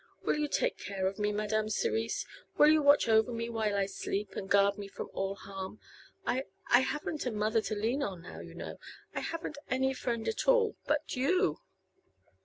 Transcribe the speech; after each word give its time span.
Will 0.23 0.35
you 0.39 0.47
take 0.47 0.79
care 0.79 1.05
of 1.05 1.19
me, 1.19 1.31
Madame 1.31 1.69
Cerise? 1.69 2.25
Will 2.57 2.71
you 2.71 2.81
watch 2.81 3.07
over 3.07 3.31
me 3.31 3.49
while 3.51 3.75
I 3.75 3.85
sleep 3.85 4.35
and 4.35 4.49
guard 4.49 4.79
me 4.79 4.87
from 4.87 5.11
all 5.13 5.35
harm? 5.35 5.79
I 6.25 6.45
I 6.71 6.79
haven't 6.79 7.27
any 7.27 7.35
mother 7.35 7.61
to 7.61 7.75
lean 7.75 8.01
on 8.01 8.23
now, 8.23 8.39
you 8.39 8.55
know; 8.55 8.79
I 9.13 9.19
haven't 9.19 9.59
any 9.69 9.93
friend 9.93 10.27
at 10.27 10.47
all 10.47 10.75
but 10.87 11.07
_you! 11.09 11.57